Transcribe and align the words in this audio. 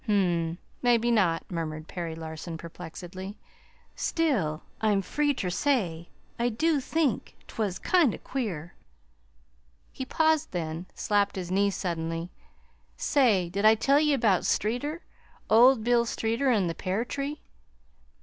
"Hm 0.07 0.11
m, 0.13 0.57
maybe 0.81 1.11
not," 1.11 1.43
murmured 1.51 1.87
Perry 1.87 2.15
Larson 2.15 2.57
perplexedly. 2.57 3.35
"Still, 3.95 4.63
I'm 4.81 5.03
free 5.03 5.31
ter 5.35 5.51
say 5.51 6.09
I 6.39 6.49
do 6.49 6.79
think 6.79 7.35
't 7.47 7.59
was 7.61 7.77
kind 7.77 8.15
o' 8.15 8.17
queer." 8.17 8.73
He 9.91 10.03
paused, 10.03 10.53
then 10.53 10.87
slapped 10.95 11.35
his 11.35 11.51
knee 11.51 11.69
suddenly. 11.69 12.31
"Say, 12.97 13.47
did 13.51 13.63
I 13.63 13.75
tell 13.75 13.99
ye 13.99 14.13
about 14.15 14.43
Streeter 14.43 15.03
Old 15.51 15.83
Bill 15.83 16.07
Streeter 16.07 16.49
an' 16.49 16.65
the 16.65 16.73
pear 16.73 17.05
tree?" 17.05 17.43